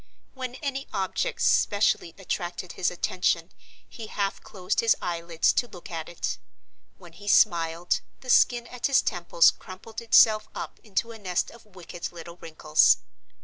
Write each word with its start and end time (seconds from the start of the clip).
When 0.33 0.55
any 0.63 0.87
object 0.93 1.43
specially 1.43 2.15
attracted 2.17 2.71
his 2.71 2.89
attention 2.89 3.51
he 3.87 4.07
half 4.07 4.41
closed 4.41 4.79
his 4.79 4.95
eyelids 4.99 5.53
to 5.53 5.67
look 5.67 5.91
at 5.91 6.09
it. 6.09 6.39
When 6.97 7.13
he 7.13 7.27
smiled, 7.27 8.01
the 8.21 8.29
skin 8.31 8.65
at 8.65 8.87
his 8.87 9.03
temples 9.03 9.51
crumpled 9.51 10.01
itself 10.01 10.47
up 10.55 10.79
into 10.83 11.11
a 11.11 11.19
nest 11.19 11.51
of 11.51 11.67
wicked 11.67 12.11
little 12.11 12.37
wrinkles. 12.37 12.97